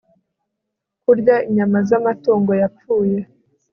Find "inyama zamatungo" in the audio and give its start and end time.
1.49-2.51